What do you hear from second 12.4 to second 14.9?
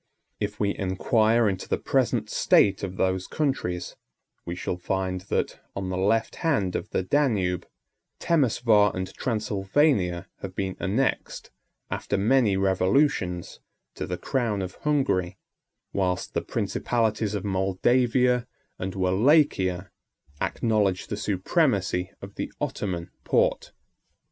revolutions, to the crown of